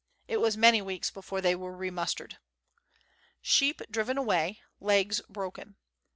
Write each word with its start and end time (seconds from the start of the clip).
It 0.27 0.37
was 0.37 0.57
many 0.57 0.81
weeks 0.81 1.11
before 1.11 1.41
they 1.41 1.53
were 1.53 1.75
re 1.77 1.91
mustered. 1.91 2.39
Sheep 3.39 3.83
driven 3.91 4.17
away; 4.17 4.59
legs 4.79 5.21
broken. 5.29 5.75